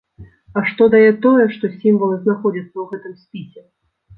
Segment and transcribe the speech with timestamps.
[0.61, 3.61] А што дае тое, што сімвалы знаходзяцца ў гэтым спісе?